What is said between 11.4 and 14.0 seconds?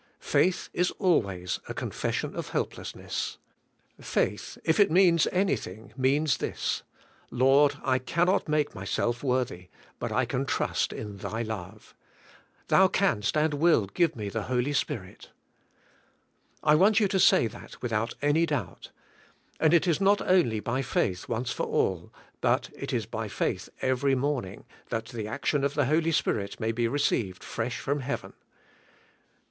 in Thy love. Thou canst and will